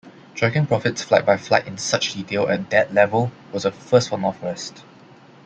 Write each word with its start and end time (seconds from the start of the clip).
Tracking 0.33 0.65
profits 0.65 1.03
flight-by-flight 1.03 1.67
in 1.67 1.77
such 1.77 2.15
detail 2.15 2.47
at 2.47 2.71
that 2.71 2.91
level 2.91 3.31
was 3.51 3.65
a 3.65 3.71
first 3.71 4.09
for 4.09 4.17
Northwest. 4.17 4.83